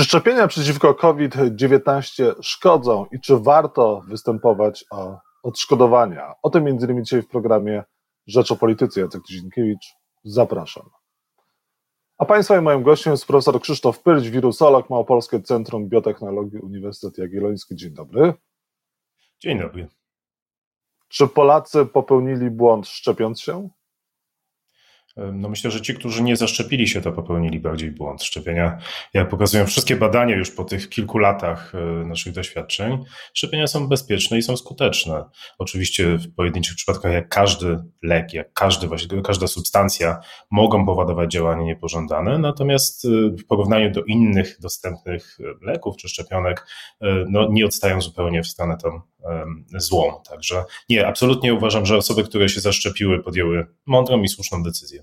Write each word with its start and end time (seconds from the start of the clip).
Czy 0.00 0.04
szczepienia 0.04 0.48
przeciwko 0.48 0.94
COVID-19 0.94 2.34
szkodzą 2.42 3.06
i 3.12 3.20
czy 3.20 3.38
warto 3.38 4.02
występować 4.08 4.84
o 4.90 5.18
odszkodowania? 5.42 6.34
O 6.42 6.50
tym 6.50 6.64
między 6.64 6.86
innymi 6.86 7.02
dzisiaj 7.02 7.22
w 7.22 7.28
programie 7.28 7.84
Rzecz 8.26 8.52
o 8.52 8.56
Polityce. 8.56 9.00
Jacek 9.00 9.22
Dzienkiewicz, 9.28 9.86
zapraszam. 10.24 10.90
A 12.18 12.24
Państwa 12.24 12.58
i 12.58 12.60
moim 12.60 12.82
gościem 12.82 13.10
jest 13.10 13.26
profesor 13.26 13.60
Krzysztof 13.60 14.02
Pyrć, 14.02 14.30
wirusolog, 14.30 14.90
Małopolskie 14.90 15.42
Centrum 15.42 15.88
Biotechnologii 15.88 16.58
Uniwersytet 16.58 17.18
Jagielloński. 17.18 17.76
Dzień 17.76 17.94
dobry. 17.94 18.34
Dzień 19.40 19.58
dobry. 19.58 19.88
Czy 21.08 21.28
Polacy 21.28 21.86
popełnili 21.86 22.50
błąd 22.50 22.88
szczepiąc 22.88 23.40
się? 23.40 23.68
No 25.16 25.48
myślę, 25.48 25.70
że 25.70 25.80
ci, 25.80 25.94
którzy 25.94 26.22
nie 26.22 26.36
zaszczepili 26.36 26.88
się, 26.88 27.00
to 27.00 27.12
popełnili 27.12 27.60
bardziej 27.60 27.90
błąd. 27.90 28.22
Szczepienia, 28.22 28.78
jak 29.14 29.28
pokazują 29.28 29.66
wszystkie 29.66 29.96
badania 29.96 30.36
już 30.36 30.50
po 30.50 30.64
tych 30.64 30.88
kilku 30.88 31.18
latach 31.18 31.72
e, 31.74 32.06
naszych 32.06 32.32
doświadczeń, 32.32 33.04
szczepienia 33.34 33.66
są 33.66 33.88
bezpieczne 33.88 34.38
i 34.38 34.42
są 34.42 34.56
skuteczne. 34.56 35.24
Oczywiście 35.58 36.16
w 36.16 36.34
pojedynczych 36.34 36.76
przypadkach, 36.76 37.12
jak 37.12 37.28
każdy 37.28 37.78
lek, 38.02 38.34
jak 38.34 38.52
każdy, 38.52 38.86
właśnie, 38.86 39.22
każda 39.22 39.46
substancja, 39.46 40.20
mogą 40.50 40.86
powodować 40.86 41.32
działanie 41.32 41.64
niepożądane, 41.64 42.38
natomiast 42.38 43.04
e, 43.04 43.08
w 43.36 43.46
porównaniu 43.46 43.90
do 43.90 44.02
innych 44.02 44.56
dostępnych 44.60 45.38
leków 45.62 45.96
czy 45.96 46.08
szczepionek, 46.08 46.66
e, 47.00 47.24
no, 47.28 47.48
nie 47.50 47.66
odstają 47.66 48.00
zupełnie 48.00 48.42
w 48.42 48.46
stronę 48.46 48.76
tą 48.76 49.00
złą. 49.78 50.20
Także 50.28 50.64
nie, 50.88 51.06
absolutnie 51.06 51.54
uważam, 51.54 51.86
że 51.86 51.96
osoby, 51.96 52.24
które 52.24 52.48
się 52.48 52.60
zaszczepiły, 52.60 53.22
podjęły 53.22 53.66
mądrą 53.86 54.22
i 54.22 54.28
słuszną 54.28 54.62
decyzję. 54.62 55.02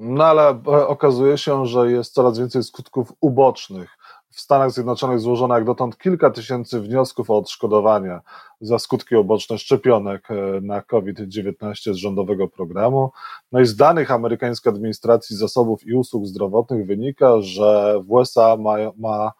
No 0.00 0.24
ale 0.24 0.48
e, 0.48 0.86
okazuje 0.86 1.38
się, 1.38 1.66
że 1.66 1.92
jest 1.92 2.14
coraz 2.14 2.38
więcej 2.38 2.62
skutków 2.62 3.12
ubocznych. 3.20 3.98
W 4.30 4.40
Stanach 4.40 4.70
Zjednoczonych 4.70 5.20
złożono 5.20 5.54
jak 5.54 5.64
dotąd 5.64 5.98
kilka 5.98 6.30
tysięcy 6.30 6.80
wniosków 6.80 7.30
o 7.30 7.36
odszkodowania 7.36 8.20
za 8.60 8.78
skutki 8.78 9.16
uboczne 9.16 9.58
szczepionek 9.58 10.30
e, 10.30 10.34
na 10.60 10.82
COVID-19 10.82 11.92
z 11.92 11.96
rządowego 11.96 12.48
programu. 12.48 13.10
No 13.52 13.60
i 13.60 13.66
z 13.66 13.76
danych 13.76 14.10
amerykańskiej 14.10 14.72
administracji 14.72 15.36
zasobów 15.36 15.86
i 15.86 15.94
usług 15.94 16.26
zdrowotnych 16.26 16.86
wynika, 16.86 17.40
że 17.40 18.00
w 18.04 18.10
USA 18.10 18.56
ma, 18.56 18.76
ma 18.96 19.32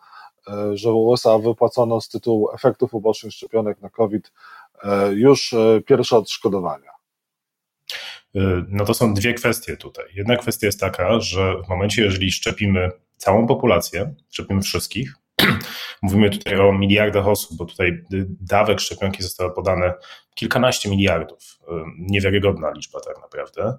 że 0.74 0.90
w 0.90 0.94
USA 0.94 1.38
wypłacono 1.38 2.00
z 2.00 2.08
tytułu 2.08 2.50
efektów 2.54 2.94
ubocznych 2.94 3.32
szczepionek 3.32 3.80
na 3.80 3.90
COVID 3.90 4.32
już 5.10 5.54
pierwsze 5.86 6.16
odszkodowania. 6.16 6.90
No 8.68 8.84
to 8.84 8.94
są 8.94 9.14
dwie 9.14 9.34
kwestie 9.34 9.76
tutaj. 9.76 10.04
Jedna 10.14 10.36
kwestia 10.36 10.66
jest 10.66 10.80
taka, 10.80 11.20
że 11.20 11.62
w 11.62 11.68
momencie, 11.68 12.02
jeżeli 12.02 12.32
szczepimy 12.32 12.90
całą 13.16 13.46
populację, 13.46 14.14
szczepimy 14.30 14.62
wszystkich, 14.62 15.14
mówimy 16.02 16.30
tutaj 16.30 16.60
o 16.60 16.72
miliardach 16.72 17.28
osób, 17.28 17.56
bo 17.56 17.64
tutaj 17.64 18.04
dawek 18.40 18.80
szczepionki 18.80 19.22
zostało 19.22 19.50
podane 19.50 19.94
kilkanaście 20.34 20.90
miliardów, 20.90 21.58
niewiarygodna 21.98 22.70
liczba 22.70 23.00
tak 23.00 23.20
naprawdę, 23.20 23.78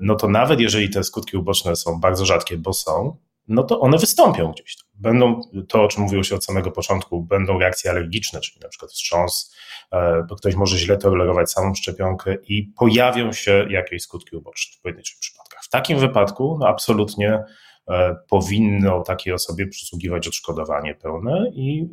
no 0.00 0.14
to 0.14 0.28
nawet 0.28 0.60
jeżeli 0.60 0.90
te 0.90 1.04
skutki 1.04 1.36
uboczne 1.36 1.76
są 1.76 2.00
bardzo 2.00 2.26
rzadkie, 2.26 2.56
bo 2.56 2.72
są, 2.72 3.16
no 3.48 3.62
to 3.62 3.80
one 3.80 3.98
wystąpią 3.98 4.52
gdzieś. 4.52 4.76
Będą 4.94 5.40
to, 5.68 5.82
o 5.82 5.88
czym 5.88 6.02
mówiło 6.02 6.22
się 6.22 6.34
od 6.34 6.44
samego 6.44 6.70
początku, 6.70 7.22
będą 7.22 7.58
reakcje 7.58 7.90
alergiczne, 7.90 8.40
czyli 8.40 8.60
na 8.62 8.68
przykład 8.68 8.90
wstrząs, 8.90 9.54
e, 9.92 10.24
bo 10.28 10.36
ktoś 10.36 10.54
może 10.54 10.78
źle 10.78 10.96
tolerować 10.96 11.50
samą 11.50 11.74
szczepionkę 11.74 12.36
i 12.48 12.62
pojawią 12.62 13.32
się 13.32 13.66
jakieś 13.70 14.02
skutki 14.02 14.36
uboczne 14.36 14.78
w 14.78 14.82
pojedynczych 14.82 15.18
przypadkach. 15.18 15.64
W 15.64 15.68
takim 15.68 15.98
wypadku 15.98 16.56
no 16.60 16.68
absolutnie 16.68 17.44
e, 17.88 18.16
powinno 18.28 19.02
takiej 19.02 19.32
osobie 19.32 19.66
przysługiwać 19.66 20.28
odszkodowanie 20.28 20.94
pełne 20.94 21.50
i 21.54 21.88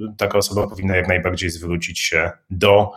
y, 0.00 0.16
taka 0.18 0.38
osoba 0.38 0.66
powinna 0.66 0.96
jak 0.96 1.08
najbardziej 1.08 1.50
zwrócić 1.50 2.00
się 2.00 2.30
do 2.50 2.92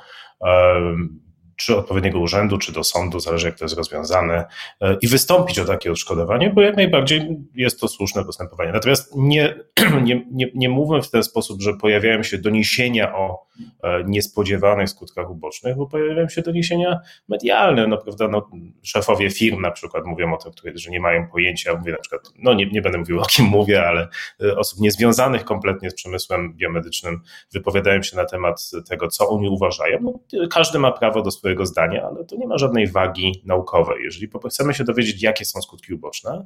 czy 1.60 1.78
odpowiedniego 1.78 2.20
urzędu, 2.20 2.58
czy 2.58 2.72
do 2.72 2.84
sądu, 2.84 3.20
zależy 3.20 3.48
jak 3.48 3.58
to 3.58 3.66
jest 3.66 3.78
rozwiązane, 3.78 4.46
e, 4.82 4.98
i 5.02 5.08
wystąpić 5.08 5.60
o 5.60 5.66
takie 5.66 5.92
odszkodowanie, 5.92 6.50
bo 6.50 6.62
jak 6.62 6.76
najbardziej 6.76 7.38
jest 7.56 7.80
to 7.80 7.88
słuszne 7.88 8.26
postępowanie. 8.26 8.72
Natomiast 8.72 9.16
nie, 9.16 9.56
nie, 10.04 10.26
nie, 10.32 10.48
nie 10.56 10.70
mówmy 10.70 11.02
w 11.02 11.10
ten 11.10 11.24
sposób, 11.24 11.62
że 11.62 11.74
pojawiają 11.74 12.24
się 12.24 12.38
doniesienia 12.38 13.16
o 13.16 13.46
e, 13.84 14.04
niespodziewanych 14.04 14.90
skutkach 14.90 15.30
ubocznych, 15.30 15.78
bo 15.78 15.88
pojawiają 15.88 16.30
się 16.30 16.42
doniesienia 16.42 17.00
medialne, 17.28 17.88
no 17.88 17.98
prawda, 17.98 18.28
no, 18.28 18.50
szefowie 18.84 19.30
firm 19.30 19.62
na 19.62 19.72
przykład 19.72 20.06
mówią 20.06 20.34
o 20.34 20.38
tym, 20.38 20.78
że 20.78 20.92
nie 20.92 21.00
mają 21.00 21.28
pojęcia, 21.28 21.76
mówię 21.76 21.92
na 21.92 21.98
przykład, 21.98 22.22
no 22.38 22.54
nie, 22.54 22.66
nie 22.66 22.82
będę 22.82 22.98
mówił 22.98 23.20
o 23.20 23.26
kim 23.26 23.46
mówię, 23.46 23.88
ale 23.88 24.08
e, 24.44 24.58
osób 24.58 24.80
niezwiązanych 24.80 25.46
kompletnie 25.46 25.90
z 25.90 25.96
przemysłem 25.96 26.54
biomedycznym 26.54 27.22
wypowiadają 27.54 28.04
się 28.04 28.16
na 28.16 28.26
temat 28.26 28.70
tego, 28.90 29.08
co 29.08 29.30
oni 29.30 29.50
uważają. 29.50 29.98
No, 30.02 30.48
każdy 30.48 30.80
ma 30.80 30.92
prawo 30.92 31.22
do 31.22 31.32
swojego 31.32 31.49
swojego 31.50 31.66
zdania, 31.66 32.04
ale 32.04 32.26
to 32.26 32.36
nie 32.36 32.48
ma 32.48 32.58
żadnej 32.58 32.88
wagi 32.88 33.44
naukowej. 33.46 34.04
Jeżeli 34.04 34.30
chcemy 34.50 34.74
się 34.74 34.84
dowiedzieć, 34.84 35.24
jakie 35.24 35.46
są 35.46 35.62
skutki 35.62 35.94
uboczne, 35.94 36.46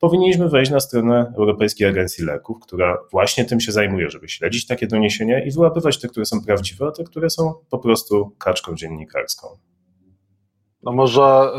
powinniśmy 0.00 0.48
wejść 0.48 0.70
na 0.70 0.80
stronę 0.80 1.32
Europejskiej 1.36 1.88
Agencji 1.88 2.24
Leków, 2.24 2.60
która 2.60 2.98
właśnie 3.12 3.44
tym 3.44 3.60
się 3.60 3.72
zajmuje, 3.72 4.10
żeby 4.10 4.28
śledzić 4.28 4.66
takie 4.66 4.86
doniesienia 4.86 5.44
i 5.44 5.50
wyłapywać 5.50 6.00
te, 6.00 6.08
które 6.08 6.26
są 6.26 6.44
prawdziwe, 6.44 6.86
a 6.86 6.92
te, 6.92 7.04
które 7.04 7.30
są 7.30 7.54
po 7.70 7.78
prostu 7.78 8.32
kaczką 8.38 8.74
dziennikarską. 8.74 9.48
No 10.82 10.92
może 10.92 11.50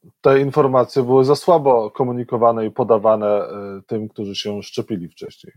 y, 0.00 0.10
te 0.20 0.40
informacje 0.40 1.02
były 1.02 1.24
za 1.24 1.36
słabo 1.36 1.90
komunikowane 1.90 2.66
i 2.66 2.70
podawane 2.70 3.42
y, 3.42 3.82
tym, 3.86 4.08
którzy 4.08 4.34
się 4.34 4.62
szczepili 4.62 5.08
wcześniej. 5.08 5.52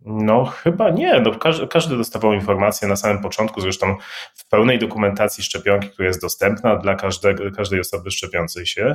No, 0.00 0.44
chyba 0.44 0.90
nie. 0.90 1.20
No, 1.20 1.30
każdy, 1.34 1.68
każdy 1.68 1.96
dostawał 1.96 2.32
informację 2.32 2.88
na 2.88 2.96
samym 2.96 3.22
początku, 3.22 3.60
zresztą 3.60 3.96
w 4.34 4.48
pełnej 4.48 4.78
dokumentacji 4.78 5.44
szczepionki, 5.44 5.88
która 5.88 6.08
jest 6.08 6.20
dostępna 6.20 6.76
dla 6.76 6.94
każdego, 6.94 7.50
każdej 7.56 7.80
osoby 7.80 8.10
szczepiącej 8.10 8.66
się, 8.66 8.94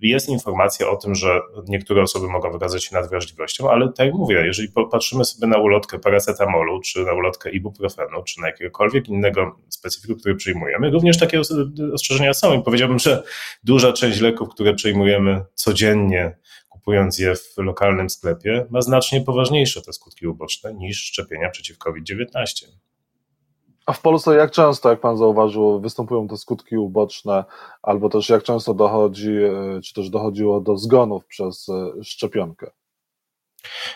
jest 0.00 0.28
informacja 0.28 0.88
o 0.88 0.96
tym, 0.96 1.14
że 1.14 1.40
niektóre 1.68 2.02
osoby 2.02 2.28
mogą 2.28 2.52
wykazać 2.52 2.84
się 2.84 2.94
nadwrażliwością, 2.94 3.70
ale 3.70 3.92
tak 3.92 4.06
jak 4.06 4.14
mówię, 4.14 4.46
jeżeli 4.46 4.68
popatrzymy 4.68 5.24
sobie 5.24 5.46
na 5.46 5.58
ulotkę 5.58 5.98
paracetamolu, 5.98 6.80
czy 6.80 7.04
na 7.04 7.12
ulotkę 7.12 7.50
ibuprofenu, 7.50 8.22
czy 8.24 8.40
na 8.40 8.46
jakiegokolwiek 8.46 9.08
innego 9.08 9.58
specyfiku, 9.68 10.16
który 10.16 10.34
przyjmujemy, 10.34 10.90
również 10.90 11.18
takie 11.18 11.40
ostrzeżenia 11.94 12.34
są 12.34 12.60
i 12.60 12.62
powiedziałbym, 12.62 12.98
że 12.98 13.22
duża 13.64 13.92
część 13.92 14.20
leków, 14.20 14.48
które 14.48 14.74
przyjmujemy 14.74 15.44
codziennie, 15.54 16.36
kupując 16.82 17.18
je 17.18 17.34
w 17.36 17.58
lokalnym 17.58 18.10
sklepie, 18.10 18.66
ma 18.70 18.80
znacznie 18.80 19.20
poważniejsze 19.20 19.82
te 19.82 19.92
skutki 19.92 20.26
uboczne 20.26 20.74
niż 20.74 20.98
szczepienia 20.98 21.50
przeciw 21.50 21.78
COVID-19. 21.78 22.66
A 23.86 23.92
w 23.92 24.00
Polsce 24.00 24.34
jak 24.34 24.50
często, 24.50 24.90
jak 24.90 25.00
pan 25.00 25.16
zauważył, 25.16 25.80
występują 25.80 26.28
te 26.28 26.36
skutki 26.36 26.76
uboczne, 26.76 27.44
albo 27.82 28.08
też 28.08 28.28
jak 28.28 28.42
często 28.42 28.74
dochodzi, 28.74 29.30
e, 29.30 29.80
czy 29.84 29.94
też 29.94 30.10
dochodziło 30.10 30.60
do 30.60 30.76
zgonów 30.76 31.26
przez 31.26 31.68
e, 31.68 32.04
szczepionkę? 32.04 32.70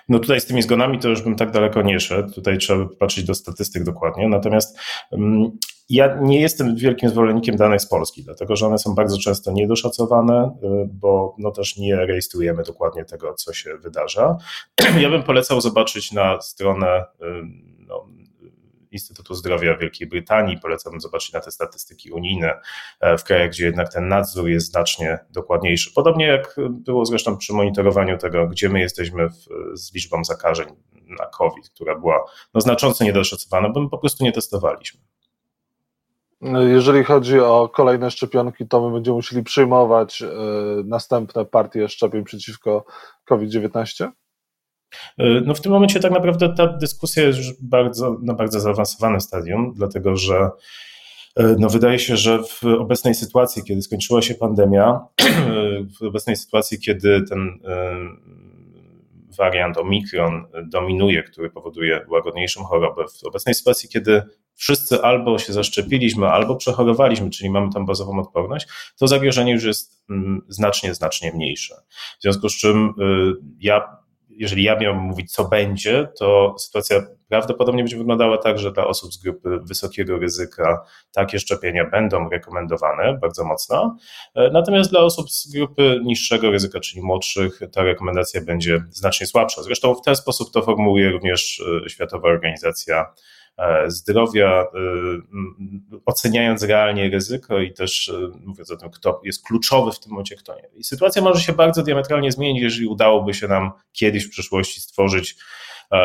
No 0.08 0.18
tutaj 0.18 0.41
z 0.41 0.47
tymi 0.47 0.62
zgonami 0.62 0.98
to 0.98 1.08
już 1.08 1.22
bym 1.22 1.36
tak 1.36 1.50
daleko 1.50 1.82
nie 1.82 2.00
szedł. 2.00 2.34
Tutaj 2.34 2.58
trzeba 2.58 2.86
patrzeć 2.98 3.24
do 3.24 3.34
statystyk 3.34 3.84
dokładnie. 3.84 4.28
Natomiast 4.28 4.78
mm, 5.12 5.50
ja 5.88 6.19
nie 6.20 6.41
jestem 6.41 6.76
wielkim 6.76 7.08
zwolennikiem 7.08 7.56
danych 7.56 7.80
z 7.80 7.88
Polski, 7.88 8.24
dlatego 8.24 8.56
że 8.56 8.66
one 8.66 8.78
są 8.78 8.94
bardzo 8.94 9.19
często 9.19 9.52
niedoszacowane, 9.52 10.58
y, 10.62 10.88
bo 10.92 11.34
no 11.38 11.50
też 11.50 11.76
nie 11.76 11.97
rejestrujemy 11.97 12.62
dokładnie 12.62 13.04
tego, 13.04 13.34
co 13.34 13.52
się 13.52 13.76
wydarza. 13.76 14.36
Ja 15.00 15.10
bym 15.10 15.22
polecał 15.22 15.60
zobaczyć 15.60 16.12
na 16.12 16.41
stronę 16.41 17.04
y, 17.22 17.24
no, 17.78 18.06
Instytutu 18.91 19.34
Zdrowia 19.34 19.76
Wielkiej 19.76 20.06
Brytanii. 20.06 20.58
Polecam 20.58 21.00
zobaczyć 21.00 21.32
na 21.32 21.41
te 21.41 21.50
statystyki 21.50 22.10
unijne 22.10 22.60
e, 23.00 23.18
w 23.18 23.24
krajach, 23.24 23.50
gdzie 23.50 23.64
jednak 23.64 23.92
ten 23.92 24.08
nadzór 24.08 24.48
jest 24.48 24.66
znacznie 24.66 25.18
dokładniejszy. 25.30 25.92
Podobnie 25.94 26.26
jak 26.26 26.56
było 26.70 27.06
zresztą 27.06 27.36
przy 27.36 27.53
monitorowaniu 27.53 28.18
tego, 28.18 28.48
gdzie 28.48 28.68
my 28.68 28.80
jesteśmy 28.80 29.28
w, 29.28 29.48
z 29.74 29.94
liczbą 29.94 30.24
zakażeń 30.24 30.66
na 31.18 31.27
COVID, 31.27 31.71
która 31.71 31.98
była 31.98 32.24
no, 32.54 32.60
znacząco 32.60 33.04
niedoszacowana, 33.04 33.68
bo 33.68 33.80
my 33.80 33.91
po 33.91 33.98
prostu 33.98 34.24
nie 34.24 34.33
testowaliśmy. 34.33 35.00
Jeżeli 36.42 37.04
chodzi 37.04 37.41
o 37.41 37.68
kolejne 37.68 38.10
szczepionki, 38.10 38.68
to 38.68 38.88
my 38.88 38.94
będziemy 38.94 39.15
musieli 39.16 39.42
przyjmować 39.42 40.22
e, 40.22 40.27
następne 40.84 41.44
partie 41.44 41.88
szczepień 41.88 42.24
przeciwko 42.24 42.84
COVID-19? 43.24 44.09
E, 45.18 45.41
no 45.41 45.54
w 45.54 45.60
tym 45.60 45.72
momencie 45.72 46.00
tak 46.00 46.12
naprawdę 46.12 46.54
ta 46.54 46.66
dyskusja 46.66 47.22
jest 47.22 47.38
już 47.38 47.53
bardzo, 47.62 48.16
na 48.22 48.34
bardzo 48.34 48.60
zaawansowanym 48.60 49.21
stadium, 49.21 49.72
dlatego 49.77 50.16
że 50.16 50.50
e, 51.36 51.56
no 51.59 51.68
wydaje 51.68 51.98
się, 51.98 52.16
że 52.16 52.42
w 52.42 52.65
obecnej 52.65 53.15
sytuacji, 53.15 53.65
kiedy 53.65 53.83
skończyła 53.83 54.22
się 54.22 54.34
pandemia, 54.34 55.00
w 56.00 56.03
obecnej 56.03 56.36
sytuacji, 56.36 56.80
kiedy 56.80 57.22
ten 57.28 57.59
wariant 59.38 59.78
Omikron 59.78 60.44
dominuje, 60.65 61.22
który 61.22 61.50
powoduje 61.50 62.06
łagodniejszą 62.09 62.65
chorobę, 62.65 63.04
w 63.09 63.27
obecnej 63.27 63.54
sytuacji, 63.54 63.88
kiedy 63.88 64.22
wszyscy 64.56 65.03
albo 65.03 65.38
się 65.38 65.53
zaszczepiliśmy, 65.53 66.26
albo 66.26 66.56
przechorowaliśmy, 66.56 67.30
czyli 67.30 67.50
mamy 67.50 67.72
tam 67.72 67.86
bazową 67.86 68.20
odporność, 68.20 68.66
to 68.98 69.08
zagrożenie 69.08 69.53
już 69.53 69.64
jest 69.64 70.04
mm, 70.10 70.42
znacznie, 70.48 70.94
znacznie 70.94 71.32
mniejsze. 71.32 71.74
W 72.18 72.22
związku 72.22 72.48
z 72.48 72.56
czym 72.56 72.94
y, 73.00 73.32
ja 73.60 74.06
jeżeli 74.36 74.62
ja 74.62 74.76
miałbym 74.76 75.03
mówić, 75.03 75.32
co 75.32 75.48
będzie, 75.48 76.08
to 76.18 76.54
sytuacja 76.58 77.06
prawdopodobnie 77.28 77.82
będzie 77.82 77.97
wyglądała 77.97 78.38
tak, 78.38 78.58
że 78.58 78.72
dla 78.72 78.86
osób 78.86 79.12
z 79.12 79.22
grupy 79.22 79.58
wysokiego 79.62 80.18
ryzyka 80.18 80.84
takie 81.12 81.38
szczepienia 81.38 81.91
będą 81.91 82.28
rekomendowane 82.28 83.18
bardzo 83.20 83.44
mocno. 83.44 83.97
E, 84.34 84.50
natomiast 84.50 84.91
dla 84.91 85.00
osób 85.00 85.30
z 85.30 85.52
grupy 85.52 86.00
niższego 86.04 86.50
ryzyka, 86.50 86.80
czyli 86.80 87.02
młodszych, 87.02 87.60
ta 87.72 87.82
rekomendacja 87.82 88.41
będzie 88.41 88.84
znacznie 88.91 89.26
słabsza. 89.26 89.62
Zresztą 89.62 89.94
w 89.94 90.02
ten 90.02 90.16
sposób 90.16 90.52
to 90.52 90.62
formułuje 90.62 91.10
również 91.10 91.62
e, 91.86 91.88
Światowa 91.88 92.28
Organizacja 92.28 93.06
zdrowia, 93.86 94.62
e, 94.62 94.66
oceniając 96.06 96.62
realnie 96.62 97.10
ryzyko 97.10 97.58
i 97.58 97.72
też 97.72 98.08
e, 98.08 98.38
mówiąc 98.44 98.70
o 98.70 98.76
tym, 98.76 98.91
kto 98.91 99.20
jest 99.24 99.44
kluczowy 99.44 99.92
w 99.92 100.00
tym 100.00 100.12
momencie, 100.12 100.36
kto 100.36 100.54
nie. 100.54 100.68
I 100.74 100.84
sytuacja 100.84 101.22
może 101.22 101.41
się 101.41 101.53
bardzo 101.53 101.82
diametralnie 101.82 102.32
zmienić, 102.32 102.62
jeżeli 102.62 102.86
udałoby 102.86 103.34
się 103.34 103.48
nam 103.48 103.70
kiedyś 103.92 104.26
w 104.26 104.30
przyszłości 104.30 104.80
stworzyć 104.80 105.36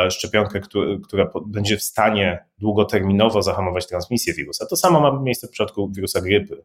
szczepionkę, 0.10 0.62
która 1.04 1.32
będzie 1.46 1.78
w 1.78 1.84
stanie 1.84 2.46
długoterminowo 2.58 3.42
zahamować 3.42 3.88
transmisję 3.88 4.34
wirusa. 4.34 4.66
To 4.66 4.76
samo 4.76 5.00
ma 5.00 5.22
miejsce 5.22 5.48
w 5.48 5.50
przypadku 5.50 5.92
wirusa 5.96 6.22
grypy, 6.22 6.64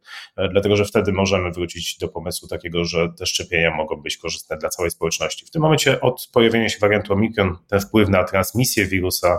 dlatego 0.51 0.77
że 0.77 0.85
wtedy 0.85 1.13
możemy 1.13 1.51
wrócić 1.51 1.99
do 1.99 2.09
pomysłu 2.09 2.49
takiego, 2.49 2.85
że 2.85 3.09
te 3.19 3.27
szczepienia 3.27 3.75
mogą 3.77 3.97
być 3.97 4.17
korzystne 4.17 4.57
dla 4.57 4.69
całej 4.69 4.91
społeczności. 4.91 5.47
W 5.47 5.51
tym 5.51 5.63
momencie 5.63 6.01
od 6.01 6.29
pojawienia 6.33 6.69
się 6.69 6.79
wariantu 6.79 7.13
Omikron 7.13 7.57
ten 7.69 7.81
wpływ 7.81 8.09
na 8.09 8.25
transmisję 8.25 8.87
wirusa 8.87 9.39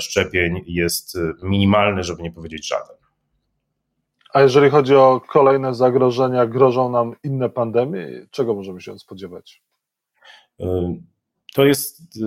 szczepień 0.00 0.64
jest 0.66 1.14
y, 1.14 1.34
minimalny, 1.42 2.04
żeby 2.04 2.22
nie 2.22 2.32
powiedzieć 2.32 2.68
żaden. 2.68 2.96
A 4.34 4.40
jeżeli 4.40 4.70
chodzi 4.70 4.94
o 4.94 5.20
kolejne 5.28 5.74
zagrożenia, 5.74 6.46
grożą 6.46 6.90
nam 6.90 7.16
inne 7.24 7.50
pandemie? 7.50 8.26
Czego 8.30 8.54
możemy 8.54 8.80
się 8.80 8.98
spodziewać? 8.98 9.62
Y, 10.60 10.64
to 11.54 11.64
jest 11.64 12.00
y, 12.16 12.20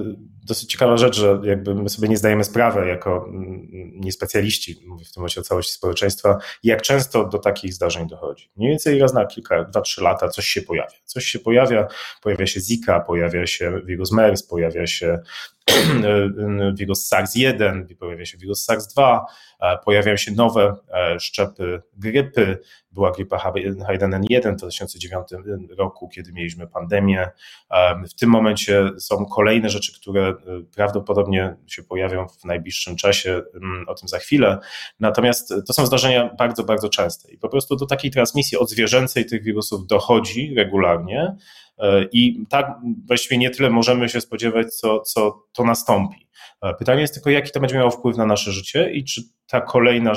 dosyć 0.46 0.72
ciekawa 0.72 0.98
rzecz, 0.98 1.16
że 1.16 1.42
jakby 1.44 1.76
my 1.76 1.90
sobie 1.90 2.08
nie 2.08 2.18
zdajemy 2.18 2.44
sprawy 2.44 2.88
jako 2.88 3.26
mm, 3.28 3.68
niespecjaliści, 3.96 4.84
mówię 4.88 5.06
w 5.06 5.14
tym 5.14 5.22
momencie 5.22 5.42
o 5.42 5.44
całości 5.44 5.74
społeczeństwa, 5.74 6.38
jak 6.64 6.82
często 6.82 7.26
do 7.26 7.40
takich 7.40 7.74
zdarzeń 7.74 8.08
dochodzi. 8.08 8.50
Mniej 8.58 8.70
więcej 8.70 9.00
raz 9.00 9.14
na 9.14 9.26
kilka, 9.26 9.64
dwa, 9.64 9.82
trzy 9.82 10.04
lata 10.04 10.30
coś 10.30 10.46
się 10.46 10.62
pojawia. 10.62 10.98
Coś 11.06 11.26
się 11.26 11.40
pojawia, 11.40 11.88
pojawia 12.22 12.48
się 12.48 12.60
Zika, 12.60 13.00
pojawia 13.00 13.48
się 13.48 13.82
wirus 13.86 14.12
MERS, 14.12 14.44
pojawia 14.44 14.88
się 14.88 15.20
wirus 16.74 17.12
SARS-1, 17.12 17.96
pojawia 17.96 18.26
się 18.26 18.38
wirus 18.38 18.68
SARS-2, 18.70 19.20
pojawiają 19.86 20.18
się 20.18 20.32
nowe 20.32 20.76
e, 20.94 21.20
szczepy 21.20 21.82
grypy. 21.98 22.60
Była 22.92 23.12
grypa 23.12 23.38
H1N1 23.38 24.54
w 24.54 24.56
2009 24.56 25.28
roku, 25.78 26.10
kiedy 26.10 26.34
mieliśmy 26.34 26.68
pandemię. 26.68 27.30
W 28.10 28.14
tym 28.14 28.30
momencie 28.30 28.90
są 29.00 29.26
kolejne 29.26 29.70
rzeczy, 29.70 29.94
które 29.94 30.28
e, 30.30 30.36
prawdopodobnie 30.76 31.56
się 31.68 31.84
pojawią 31.84 32.28
w 32.28 32.46
najbliższym 32.46 32.96
czasie, 32.96 33.42
mm, 33.56 33.90
o 33.90 33.96
tym 33.96 34.08
za 34.08 34.20
chwilę. 34.20 34.58
Natomiast 35.00 35.54
to 35.68 35.74
są 35.74 35.86
zdarzenia 35.86 36.34
bardzo, 36.38 36.64
bardzo 36.64 36.90
częste 36.90 37.32
i 37.32 37.38
po 37.38 37.50
prostu 37.50 37.76
do 37.76 37.86
takiej 37.86 38.12
transmisji 38.12 38.58
odzwierzęcej 38.58 39.26
tych 39.26 39.44
wirusów 39.44 39.88
dochodzi 39.88 40.54
regularnie. 40.56 41.36
E, 41.82 42.08
I 42.12 42.46
tak 42.50 42.80
właściwie 43.08 43.38
nie 43.38 43.50
tyle 43.50 43.70
możemy 43.70 44.10
się 44.10 44.22
spodziewać, 44.22 44.74
co, 44.74 45.00
co 45.00 45.44
to 45.54 45.64
nastąpi. 45.64 46.28
E, 46.62 46.74
pytanie 46.74 47.02
jest 47.02 47.14
tylko, 47.14 47.30
jaki 47.30 47.52
to 47.52 47.60
będzie 47.60 47.76
miało 47.76 47.92
wpływ 47.92 48.18
na 48.18 48.26
nasze 48.26 48.52
życie 48.52 48.92
i 48.92 49.04
czy 49.04 49.22
ta 49.48 49.62
kolejna, 49.62 50.14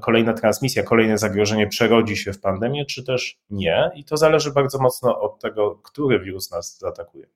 kolejna 0.00 0.32
transmisja, 0.32 0.82
kolejne 0.82 1.18
zagrożenie 1.18 1.66
przerodzi 1.66 2.16
się 2.16 2.32
w 2.32 2.40
pandemię, 2.40 2.86
czy 2.86 3.04
też 3.04 3.38
nie. 3.50 3.90
I 3.94 4.04
to 4.04 4.16
zależy 4.16 4.52
bardzo 4.52 4.78
mocno 4.78 5.20
od 5.20 5.40
tego, 5.40 5.74
który 5.74 6.20
wirus 6.20 6.50
nas 6.50 6.78
zaatakuje. 6.78 7.26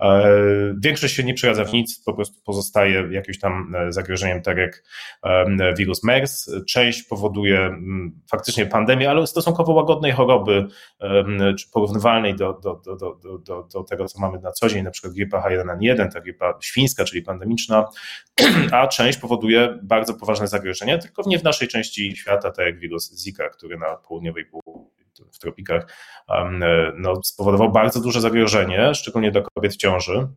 E, 0.00 0.34
większość 0.84 1.14
się 1.14 1.24
nie 1.24 1.34
przeradza 1.34 1.64
w 1.64 1.72
nic, 1.72 2.02
po 2.04 2.14
prostu 2.14 2.42
pozostaje 2.44 3.08
jakimś 3.10 3.38
tam 3.38 3.74
e, 3.74 3.92
zagrożeniem, 3.92 4.42
tak 4.42 4.56
jak 4.56 4.82
wirus 5.78 6.04
MERS. 6.04 6.50
Część 6.68 7.02
powoduje 7.02 7.76
faktycznie 8.30 8.66
pandemię, 8.66 9.10
ale 9.10 9.26
stosunkowo 9.26 9.72
łagodnej 9.72 10.12
choroby, 10.12 10.66
czy 11.58 11.70
porównywalnej 11.72 12.36
do, 12.36 12.52
do, 12.52 12.80
do, 12.84 12.96
do, 12.96 13.38
do, 13.38 13.62
do 13.62 13.84
tego, 13.84 14.08
co 14.08 14.20
mamy 14.20 14.38
na 14.38 14.52
co 14.52 14.68
dzień, 14.68 14.84
na 14.84 14.90
przykład 14.90 15.14
gripa 15.14 15.48
H1N1, 15.48 16.12
ta 16.12 16.20
gripa 16.20 16.58
świńska, 16.60 17.04
czyli 17.04 17.22
pandemiczna, 17.22 17.69
a 18.72 18.86
część 18.88 19.18
powoduje 19.18 19.78
bardzo 19.82 20.14
poważne 20.14 20.48
zagrożenia, 20.48 20.98
tylko 20.98 21.22
nie 21.26 21.38
w 21.38 21.44
naszej 21.44 21.68
części 21.68 22.16
świata, 22.16 22.50
tak 22.50 22.66
jak 22.66 22.78
wirus 22.78 23.18
Zika, 23.18 23.48
który 23.48 23.78
na 23.78 23.96
południowej 23.96 24.44
pół 24.44 24.90
w 25.32 25.38
tropikach 25.38 25.86
no, 26.96 27.22
spowodował 27.24 27.72
bardzo 27.72 28.00
duże 28.00 28.20
zagrożenie, 28.20 28.94
szczególnie 28.94 29.30
dla 29.30 29.42
kobiet 29.42 29.74
w 29.74 29.76
ciąży 29.76 30.28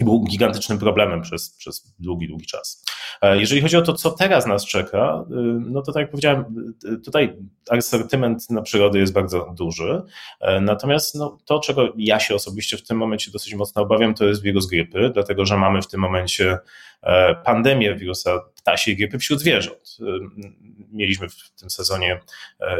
i 0.00 0.04
był 0.04 0.24
gigantycznym 0.24 0.78
problemem 0.78 1.22
przez, 1.22 1.56
przez 1.56 1.94
długi, 1.98 2.28
długi 2.28 2.46
czas. 2.46 2.84
E, 3.22 3.40
jeżeli 3.40 3.60
chodzi 3.60 3.76
o 3.76 3.82
to, 3.82 3.92
co 3.92 4.10
teraz 4.10 4.46
nas 4.46 4.66
czeka, 4.66 5.24
y, 5.30 5.34
no 5.60 5.82
to 5.82 5.92
tak 5.92 6.00
jak 6.00 6.10
powiedziałem, 6.10 6.44
y, 6.84 6.98
tutaj 6.98 7.36
asortyment 7.70 8.50
na 8.50 8.62
przyrody 8.62 8.98
jest 8.98 9.12
bardzo 9.12 9.54
duży, 9.56 10.02
e, 10.40 10.60
natomiast 10.60 11.14
no, 11.14 11.38
to, 11.44 11.60
czego 11.60 11.92
ja 11.96 12.20
się 12.20 12.34
osobiście 12.34 12.76
w 12.76 12.86
tym 12.86 12.96
momencie 12.96 13.30
dosyć 13.30 13.54
mocno 13.54 13.82
obawiam, 13.82 14.14
to 14.14 14.24
jest 14.24 14.42
wirus 14.42 14.66
grypy, 14.66 15.10
dlatego 15.14 15.46
że 15.46 15.56
mamy 15.56 15.82
w 15.82 15.86
tym 15.86 16.00
momencie 16.00 16.58
e, 17.02 17.34
pandemię 17.34 17.94
wirusa 17.94 18.40
ptasiej 18.56 18.96
grypy 18.96 19.18
wśród 19.18 19.40
zwierząt. 19.40 19.98
Mieliśmy 20.92 21.28
w 21.28 21.50
tym 21.60 21.70
sezonie 21.70 22.20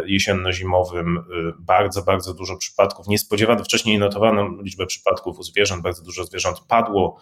jesienno-zimowym 0.07 1.25
bardzo, 1.59 2.03
bardzo 2.03 2.35
dużo 2.35 2.57
przypadków, 2.57 3.09
niespodziewano, 3.09 3.65
wcześniej 3.65 3.99
notowano 3.99 4.49
liczbę 4.63 4.87
przypadków 4.87 5.39
u 5.39 5.43
zwierząt, 5.43 5.83
bardzo 5.83 6.03
dużo 6.03 6.25
zwierząt 6.25 6.61
padło, 6.69 7.19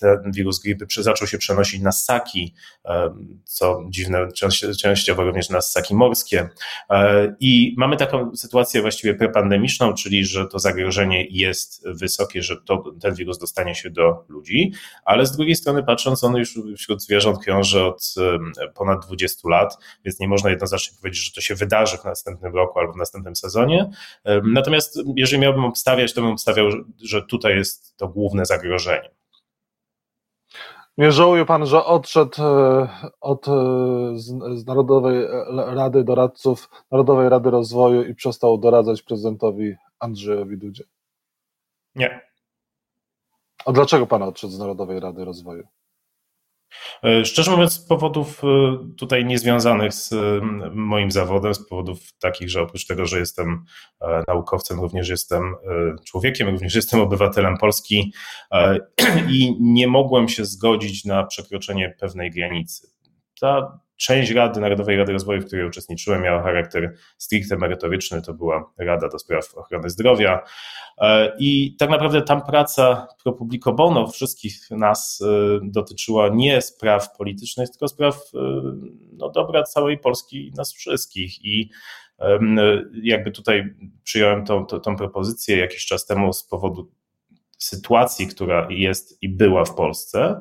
ten 0.00 0.32
wirus 0.32 0.58
grypy 0.58 0.86
zaczął 0.98 1.28
się 1.28 1.38
przenosić 1.38 1.80
na 1.84 1.92
ssaki, 1.92 2.54
co 3.44 3.84
dziwne, 3.90 4.28
częściowo 4.80 5.24
również 5.24 5.50
na 5.50 5.60
ssaki 5.60 5.94
morskie. 5.94 6.48
E, 6.90 7.34
I 7.40 7.74
mamy 7.78 7.96
taką 7.96 8.36
sytuację 8.36 8.82
właściwie 8.82 9.14
prepandemiczną, 9.14 9.94
czyli 9.94 10.24
że 10.24 10.46
to 10.46 10.58
zagrożenie 10.58 11.26
jest 11.30 11.88
wysokie, 11.88 12.42
że 12.42 12.56
to, 12.56 12.84
ten 13.00 13.14
wirus 13.14 13.38
dostanie 13.38 13.74
się 13.74 13.90
do 13.90 14.24
ludzi, 14.28 14.72
ale 15.04 15.26
z 15.26 15.36
drugiej 15.36 15.54
strony 15.54 15.82
patrząc, 15.82 16.24
on 16.24 16.36
już 16.36 16.58
wśród 16.76 17.02
zwierząt 17.02 17.44
krąży 17.44 17.82
od 17.82 18.14
ponad 18.74 19.06
20 19.06 19.48
lat, 19.48 19.78
więc 20.04 20.20
nie 20.20 20.28
można 20.28 20.50
jednoznacznie 20.50 20.98
powiedzieć, 20.98 21.24
że 21.24 21.32
to 21.32 21.40
się 21.40 21.54
wydarzy 21.54 21.98
w 21.98 22.04
następnym 22.04 22.54
roku 22.54 22.78
albo 22.78 22.92
w 22.92 22.96
następnym 22.96 23.36
sezonie. 23.36 23.90
Natomiast 24.44 24.98
jeżeli 25.16 25.42
miałbym 25.42 25.64
obstawiać, 25.64 26.12
to 26.12 26.20
bym 26.20 26.30
obstawiał, 26.30 26.66
że 27.02 27.22
tutaj 27.22 27.56
jest 27.56 27.96
to 27.96 28.08
główne 28.08 28.46
zagrożenie. 28.46 29.10
Nie 30.98 31.12
żałuje 31.12 31.44
pan, 31.44 31.66
że 31.66 31.84
odszedł 31.84 32.42
e, 32.42 32.88
od, 33.20 33.48
e, 33.48 33.52
z, 34.14 34.24
z 34.60 34.66
Narodowej 34.66 35.26
Rady 35.56 36.04
Doradców 36.04 36.70
Narodowej 36.90 37.28
Rady 37.28 37.50
Rozwoju 37.50 38.02
i 38.02 38.14
przestał 38.14 38.58
doradzać 38.58 39.02
prezydentowi 39.02 39.74
Andrzejowi 39.98 40.58
Dudzie? 40.58 40.84
Nie. 41.94 42.20
A 43.66 43.72
dlaczego 43.72 44.06
pan 44.06 44.22
odszedł 44.22 44.52
z 44.52 44.58
Narodowej 44.58 45.00
Rady 45.00 45.24
Rozwoju? 45.24 45.66
E, 47.04 47.24
szczerze 47.24 47.50
mówiąc, 47.50 47.72
z 47.72 47.86
powodów 47.86 48.42
e, 48.44 48.78
tutaj 48.96 49.24
niezwiązanych 49.24 49.94
z 49.94 50.14
moim 50.72 51.10
zawodem, 51.10 51.54
z 51.54 51.68
powodów 51.68 51.98
takich, 52.18 52.50
że 52.50 52.62
oprócz 52.62 52.86
tego, 52.86 53.06
że 53.06 53.18
jestem 53.18 53.64
e, 54.00 54.22
naukowcem, 54.28 54.80
również 54.80 55.08
jestem 55.08 55.54
człowiekiem, 56.06 56.48
również 56.48 56.74
jestem 56.74 57.00
obywatelem 57.00 57.56
Polski 57.58 58.12
i 59.30 59.56
nie 59.60 59.88
mogłem 59.88 60.28
się 60.28 60.44
zgodzić 60.44 61.04
na 61.04 61.24
przekroczenie 61.24 61.94
pewnej 62.00 62.30
granicy. 62.30 62.88
Ta 63.40 63.80
Część 63.96 64.30
Rady, 64.30 64.60
Narodowej 64.60 64.96
Rady 64.96 65.12
Rozwoju, 65.12 65.40
w 65.40 65.46
której 65.46 65.66
uczestniczyłem, 65.66 66.22
miała 66.22 66.42
charakter 66.42 66.94
stricte 67.18 67.56
merytoryczny, 67.56 68.22
to 68.22 68.34
była 68.34 68.72
Rada 68.78 69.08
do 69.08 69.18
Spraw 69.18 69.54
Ochrony 69.54 69.90
Zdrowia. 69.90 70.40
E, 70.98 71.36
I 71.38 71.76
tak 71.78 71.90
naprawdę 71.90 72.22
tam 72.22 72.42
praca 72.42 73.06
pro 73.22 73.32
publico 73.32 73.72
bono 73.72 74.06
wszystkich 74.06 74.70
nas 74.70 75.22
e, 75.22 75.60
dotyczyła 75.62 76.28
nie 76.28 76.62
spraw 76.62 77.16
politycznych, 77.16 77.70
tylko 77.70 77.88
spraw 77.88 78.14
e, 78.14 78.38
no, 79.12 79.30
dobra 79.30 79.62
całej 79.62 79.98
Polski 79.98 80.48
i 80.48 80.52
nas 80.52 80.72
wszystkich. 80.72 81.44
I 81.44 81.70
jakby 83.02 83.30
tutaj 83.30 83.74
przyjąłem 84.04 84.44
tą, 84.44 84.66
tą, 84.66 84.80
tą 84.80 84.96
propozycję 84.96 85.56
jakiś 85.56 85.86
czas 85.86 86.06
temu 86.06 86.32
z 86.32 86.44
powodu 86.44 86.92
sytuacji, 87.58 88.26
która 88.26 88.66
jest 88.70 89.22
i 89.22 89.28
była 89.28 89.64
w 89.64 89.74
Polsce. 89.74 90.40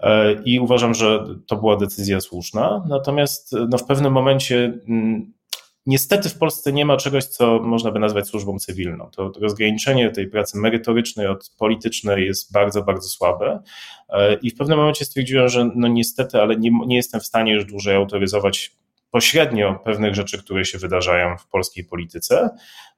E, 0.00 0.32
i 0.32 0.60
uważam, 0.60 0.94
że 0.94 1.26
to 1.46 1.56
była 1.56 1.76
decyzja 1.76 2.20
słuszna. 2.20 2.84
Natomiast 2.88 3.52
no, 3.68 3.78
w 3.78 3.84
pewnym 3.84 4.12
momencie 4.12 4.80
mm, 4.88 5.32
niestety 5.86 6.28
w 6.28 6.38
Polsce 6.38 6.72
nie 6.72 6.84
ma 6.84 6.96
czegoś, 6.96 7.24
co 7.24 7.58
można 7.58 7.90
by 7.90 7.98
nazwać 7.98 8.26
służbą 8.26 8.58
cywilną. 8.58 9.10
To 9.10 9.32
rozgraniczenie 9.40 10.10
tej 10.10 10.28
pracy 10.28 10.58
merytorycznej 10.58 11.26
od 11.26 11.50
politycznej 11.58 12.26
jest 12.26 12.52
bardzo, 12.52 12.82
bardzo 12.82 13.08
słabe. 13.08 13.62
E, 14.08 14.34
I 14.34 14.50
w 14.50 14.56
pewnym 14.56 14.78
momencie 14.78 15.04
stwierdziłem, 15.04 15.48
że 15.48 15.70
no 15.74 15.88
niestety, 15.88 16.42
ale 16.42 16.56
nie, 16.56 16.70
nie 16.86 16.96
jestem 16.96 17.20
w 17.20 17.26
stanie 17.26 17.52
już 17.52 17.64
dłużej 17.64 17.96
autoryzować 17.96 18.76
pośrednio 19.10 19.80
pewnych 19.84 20.14
rzeczy, 20.14 20.38
które 20.38 20.64
się 20.64 20.78
wydarzają 20.78 21.38
w 21.38 21.48
polskiej 21.48 21.84
polityce 21.84 22.50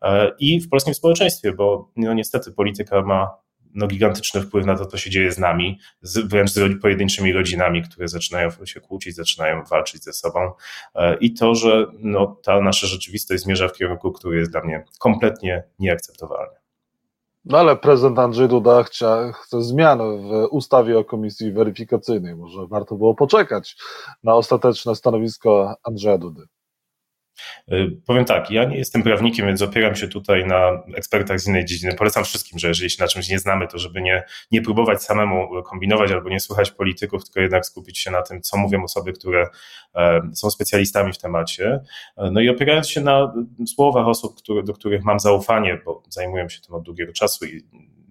e, 0.02 0.32
i 0.38 0.60
w 0.60 0.68
polskim 0.68 0.94
społeczeństwie, 0.94 1.52
bo 1.52 1.90
no 1.96 2.14
niestety 2.14 2.52
polityka 2.52 3.02
ma 3.02 3.30
no, 3.74 3.86
gigantyczny 3.86 4.42
wpływ 4.42 4.66
na 4.66 4.76
to, 4.76 4.86
co 4.86 4.98
się 4.98 5.10
dzieje 5.10 5.32
z 5.32 5.38
nami, 5.38 5.78
z, 6.02 6.18
wręcz 6.18 6.50
z 6.50 6.82
pojedynczymi 6.82 7.32
rodzinami, 7.32 7.82
które 7.82 8.08
zaczynają 8.08 8.50
się 8.64 8.80
kłócić, 8.80 9.14
zaczynają 9.14 9.64
walczyć 9.64 10.04
ze 10.04 10.12
sobą. 10.12 10.52
E, 10.94 11.16
I 11.20 11.34
to, 11.34 11.54
że 11.54 11.86
no, 11.98 12.36
ta 12.42 12.60
nasza 12.60 12.86
rzeczywistość 12.86 13.42
zmierza 13.42 13.68
w 13.68 13.72
kierunku, 13.72 14.12
który 14.12 14.38
jest 14.38 14.50
dla 14.50 14.64
mnie 14.64 14.84
kompletnie 14.98 15.64
nieakceptowalny. 15.78 16.58
No 17.44 17.58
ale 17.58 17.76
prezydent 17.76 18.18
Andrzej 18.18 18.48
Duda 18.48 18.82
chcia, 18.82 19.32
chce 19.32 19.62
zmian 19.62 19.98
w 19.98 20.48
ustawie 20.50 20.98
o 20.98 21.04
komisji 21.04 21.52
weryfikacyjnej. 21.52 22.36
Może 22.36 22.66
warto 22.66 22.94
było 22.94 23.14
poczekać 23.14 23.76
na 24.22 24.34
ostateczne 24.34 24.94
stanowisko 24.94 25.76
Andrzeja 25.82 26.18
Dudy. 26.18 26.42
Y, 27.72 28.00
powiem 28.06 28.24
tak, 28.24 28.50
ja 28.50 28.64
nie 28.64 28.76
jestem 28.76 29.02
prawnikiem, 29.02 29.46
więc 29.46 29.62
opieram 29.62 29.96
się 29.96 30.08
tutaj 30.08 30.46
na 30.46 30.82
ekspertach 30.96 31.40
z 31.40 31.48
innej 31.48 31.64
dziedziny. 31.64 31.94
Polecam 31.94 32.24
wszystkim, 32.24 32.58
że 32.58 32.68
jeżeli 32.68 32.90
się 32.90 33.02
na 33.02 33.08
czymś 33.08 33.28
nie 33.28 33.38
znamy, 33.38 33.68
to 33.68 33.78
żeby 33.78 34.02
nie, 34.02 34.24
nie 34.50 34.62
próbować 34.62 35.02
samemu 35.02 35.62
kombinować 35.62 36.12
albo 36.12 36.28
nie 36.28 36.40
słuchać 36.40 36.70
polityków, 36.70 37.24
tylko 37.24 37.40
jednak 37.40 37.66
skupić 37.66 37.98
się 37.98 38.10
na 38.10 38.22
tym, 38.22 38.42
co 38.42 38.56
mówią 38.56 38.84
osoby, 38.84 39.12
które 39.12 39.46
e, 39.94 40.20
są 40.34 40.50
specjalistami 40.50 41.12
w 41.12 41.18
temacie. 41.18 41.80
E, 42.16 42.30
no 42.30 42.40
i 42.40 42.48
opierając 42.48 42.90
się 42.90 43.00
na 43.00 43.32
słowach 43.66 44.06
osób, 44.06 44.36
które, 44.36 44.62
do 44.62 44.72
których 44.72 45.04
mam 45.04 45.20
zaufanie, 45.20 45.80
bo 45.84 46.02
zajmuję 46.08 46.50
się 46.50 46.60
tym 46.60 46.74
od 46.74 46.82
długiego 46.82 47.12
czasu 47.12 47.46
i 47.46 47.62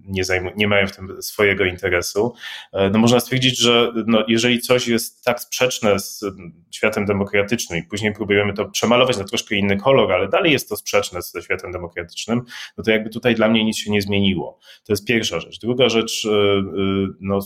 nie, 0.08 0.24
nie 0.56 0.68
mają 0.68 0.88
w 0.88 0.96
tym 0.96 1.22
swojego 1.22 1.66
interesu, 1.66 2.34
e, 2.74 2.90
no 2.90 3.00
można 3.00 3.20
stwierdzić, 3.20 3.60
że 3.60 3.94
no 4.08 4.24
jeżeli 4.28 4.60
coś 4.60 4.88
jest 4.88 5.24
tak 5.24 5.40
sprzeczne 5.40 6.00
z 6.00 6.26
światem 6.72 7.06
demokratycznym 7.06 7.80
i 7.80 7.84
później 7.84 8.14
próbujemy 8.14 8.54
to 8.54 8.66
przemalować 8.66 9.18
na 9.18 9.24
troszkę 9.24 9.56
inny 9.56 9.78
kolor, 9.78 10.12
ale 10.12 10.30
dalej 10.30 10.52
jest 10.52 10.70
to 10.70 10.76
sprzeczne 10.76 11.22
ze 11.22 11.42
światem 11.42 11.72
demokratycznym, 11.72 12.42
no 12.78 12.84
to 12.84 12.92
jakby 12.92 13.10
tutaj 13.10 13.36
dla 13.36 13.48
mnie 13.48 13.66
nic 13.66 13.78
się 13.78 13.92
nie 13.92 14.02
zmieniło. 14.02 14.60
To 14.86 14.94
jest 14.94 15.06
pierwsza 15.06 15.40
rzecz. 15.40 15.60
Druga 15.60 15.90
rzecz, 15.90 16.26
e, 16.26 16.30
e, 16.30 16.64
no 17.20 17.40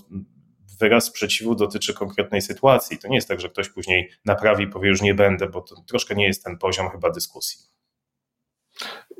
wyraz 0.80 1.06
sprzeciwu 1.06 1.56
dotyczy 1.56 1.94
konkretnej 1.94 2.42
sytuacji. 2.42 3.00
To 3.00 3.08
nie 3.08 3.16
jest 3.16 3.28
tak, 3.28 3.42
że 3.42 3.50
ktoś 3.50 3.70
później 3.70 4.10
naprawi 4.26 4.64
i 4.64 4.68
powie 4.68 4.90
już 4.90 5.02
nie 5.02 5.14
będę, 5.14 5.50
bo 5.50 5.62
to 5.62 5.76
troszkę 5.88 6.16
nie 6.16 6.28
jest 6.28 6.44
ten 6.44 6.58
poziom 6.58 6.90
chyba 6.90 7.10
dyskusji. 7.10 7.71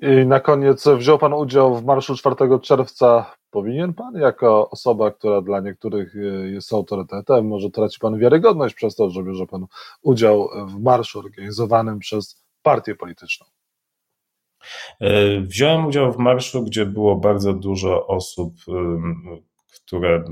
I 0.02 0.26
na 0.26 0.40
koniec 0.40 0.88
wziął 0.88 1.18
Pan 1.18 1.34
udział 1.34 1.76
w 1.76 1.86
marszu 1.86 2.16
4 2.16 2.36
czerwca. 2.62 3.36
Powinien 3.52 3.94
Pan, 3.94 4.16
jako 4.16 4.70
osoba, 4.70 5.12
która 5.12 5.42
dla 5.42 5.60
niektórych 5.60 6.14
jest 6.44 6.74
autorytetem, 6.74 7.48
może 7.48 7.70
traci 7.70 8.00
Pan 8.00 8.18
wiarygodność 8.18 8.76
przez 8.76 8.96
to, 8.96 9.10
że 9.10 9.24
bierze 9.24 9.48
Pan 9.48 9.66
udział 10.02 10.50
w 10.68 10.80
marszu 10.80 11.20
organizowanym 11.20 12.00
przez 12.00 12.44
partię 12.62 12.96
polityczną? 12.96 13.46
E, 15.00 15.42
wziąłem 15.42 15.86
udział 15.86 16.14
w 16.14 16.18
marszu, 16.18 16.64
gdzie 16.64 16.86
było 16.86 17.16
bardzo 17.16 17.54
dużo 17.54 18.08
osób, 18.08 18.54
które 19.86 20.24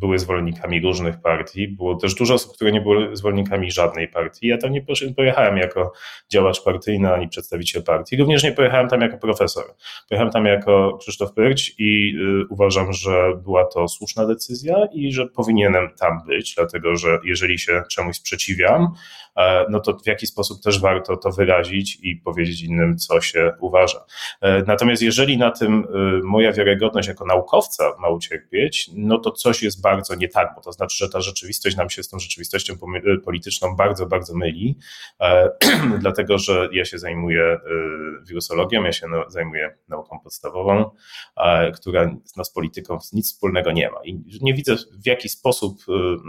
były 0.00 0.18
zwolennikami 0.18 0.80
różnych 0.80 1.20
partii. 1.20 1.68
Było 1.68 1.96
też 1.96 2.14
dużo 2.14 2.34
osób, 2.34 2.54
które 2.54 2.72
nie 2.72 2.80
były 2.80 3.16
zwolennikami 3.16 3.72
żadnej 3.72 4.08
partii. 4.08 4.46
Ja 4.46 4.58
tam 4.58 4.72
nie 4.72 4.84
pojechałem 5.16 5.56
jako 5.56 5.92
działacz 6.32 6.64
partyjny 6.64 7.12
ani 7.12 7.28
przedstawiciel 7.28 7.82
partii. 7.82 8.16
Również 8.16 8.44
nie 8.44 8.52
pojechałem 8.52 8.88
tam 8.88 9.00
jako 9.00 9.18
profesor. 9.18 9.64
Pojechałem 10.08 10.32
tam 10.32 10.46
jako 10.46 10.98
Krzysztof 11.00 11.32
Pyrć 11.32 11.74
i 11.78 12.14
y, 12.42 12.46
uważam, 12.50 12.92
że 12.92 13.32
była 13.44 13.64
to 13.64 13.88
słuszna 13.88 14.26
decyzja 14.26 14.76
i 14.92 15.12
że 15.12 15.26
powinienem 15.26 15.90
tam 16.00 16.20
być, 16.26 16.54
dlatego 16.54 16.96
że 16.96 17.18
jeżeli 17.24 17.58
się 17.58 17.82
czemuś 17.90 18.16
sprzeciwiam, 18.16 18.88
e, 19.36 19.66
no 19.70 19.80
to 19.80 19.98
w 20.04 20.06
jaki 20.06 20.26
sposób 20.26 20.62
też 20.62 20.80
warto 20.80 21.16
to 21.16 21.30
wyrazić 21.30 21.98
i 22.02 22.16
powiedzieć 22.16 22.62
innym, 22.62 22.98
co 22.98 23.20
się 23.20 23.52
uważa. 23.60 23.98
E, 24.40 24.62
natomiast 24.62 25.02
jeżeli 25.02 25.38
na 25.38 25.50
tym 25.50 25.84
y, 25.84 26.22
moja 26.24 26.52
wiarygodność 26.52 27.08
jako 27.08 27.26
naukowca 27.26 27.92
ma 27.98 28.08
ucierpieć, 28.08 28.90
no 28.94 29.18
to 29.18 29.30
coś 29.30 29.62
jest 29.62 29.82
bardzo 29.86 30.14
nie 30.14 30.28
tak, 30.28 30.52
bo 30.56 30.60
to 30.60 30.72
znaczy, 30.72 30.96
że 30.96 31.08
ta 31.08 31.20
rzeczywistość 31.20 31.76
nam 31.76 31.90
się 31.90 32.02
z 32.02 32.08
tą 32.08 32.18
rzeczywistością 32.18 32.74
polityczną 33.24 33.76
bardzo, 33.76 34.06
bardzo 34.06 34.34
myli, 34.34 34.78
e, 35.20 35.50
dlatego 36.04 36.38
że 36.38 36.68
ja 36.72 36.84
się 36.84 36.98
zajmuję 36.98 37.42
e, 37.42 37.58
wirusologią, 38.28 38.84
ja 38.84 38.92
się 38.92 39.06
zajmuję 39.28 39.76
nauką 39.88 40.20
podstawową, 40.20 40.90
e, 41.36 41.72
która 41.72 42.10
no, 42.36 42.44
z 42.44 42.52
polityką 42.52 42.98
nic 43.12 43.32
wspólnego 43.32 43.72
nie 43.72 43.90
ma. 43.90 43.98
I 44.04 44.20
nie 44.42 44.54
widzę, 44.54 44.76
w 44.76 45.06
jaki 45.06 45.28
sposób 45.28 45.84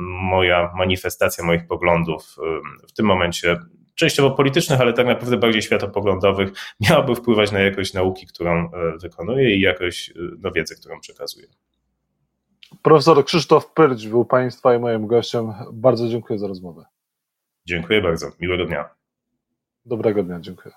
moja 0.05 0.71
manifestacja 0.75 1.43
moich 1.43 1.67
poglądów 1.67 2.35
w 2.87 2.93
tym 2.93 3.05
momencie 3.05 3.57
częściowo 3.95 4.31
politycznych, 4.31 4.81
ale 4.81 4.93
tak 4.93 5.07
naprawdę 5.07 5.37
bardziej 5.37 5.61
światopoglądowych, 5.61 6.49
miałaby 6.89 7.15
wpływać 7.15 7.51
na 7.51 7.59
jakość 7.59 7.93
nauki, 7.93 8.27
którą 8.27 8.69
wykonuję 9.01 9.55
i 9.55 9.61
jakość 9.61 10.13
no, 10.39 10.51
wiedzy, 10.51 10.75
którą 10.75 10.99
przekazuję. 10.99 11.47
Profesor 12.81 13.25
Krzysztof 13.25 13.73
Pyrć 13.73 14.07
był 14.07 14.25
Państwa 14.25 14.75
i 14.75 14.79
moim 14.79 15.07
gościem. 15.07 15.53
Bardzo 15.73 16.07
dziękuję 16.07 16.39
za 16.39 16.47
rozmowę. 16.47 16.85
Dziękuję 17.67 18.01
bardzo. 18.01 18.31
Miłego 18.39 18.65
dnia. 18.65 18.89
Dobrego 19.85 20.23
dnia, 20.23 20.39
dziękuję. 20.39 20.75